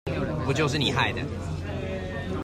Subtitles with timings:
[0.43, 1.21] 不就是你害的